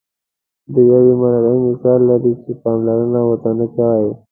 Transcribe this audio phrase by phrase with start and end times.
[0.73, 4.05] د یوې مرغۍ مثال لري چې پاملرنه ورته نه کوئ.